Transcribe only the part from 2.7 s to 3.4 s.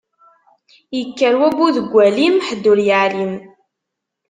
ur yeɛlim.